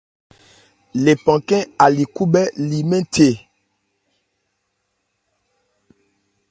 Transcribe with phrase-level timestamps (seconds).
[1.03, 3.29] Lephan khɛ́n a li khúbhɛ́ li mɛn the.